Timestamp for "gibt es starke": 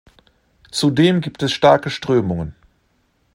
1.21-1.91